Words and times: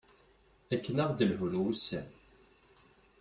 Akken 0.73 0.95
ad 1.03 1.03
aɣ-d-lhun 1.05 1.59
wusan. 1.61 2.07